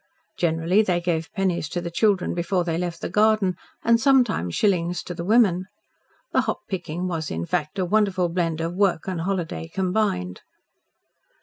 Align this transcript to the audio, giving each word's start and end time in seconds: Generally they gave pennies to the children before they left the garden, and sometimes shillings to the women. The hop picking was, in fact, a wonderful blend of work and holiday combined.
Generally 0.35 0.81
they 0.81 0.99
gave 0.99 1.31
pennies 1.33 1.69
to 1.69 1.79
the 1.79 1.91
children 1.91 2.33
before 2.33 2.63
they 2.63 2.75
left 2.79 3.01
the 3.01 3.07
garden, 3.09 3.55
and 3.83 4.01
sometimes 4.01 4.55
shillings 4.55 5.03
to 5.03 5.13
the 5.13 5.23
women. 5.23 5.67
The 6.31 6.41
hop 6.41 6.61
picking 6.67 7.07
was, 7.07 7.29
in 7.29 7.45
fact, 7.45 7.77
a 7.77 7.85
wonderful 7.85 8.29
blend 8.29 8.61
of 8.61 8.73
work 8.73 9.07
and 9.07 9.21
holiday 9.21 9.67
combined. 9.67 10.41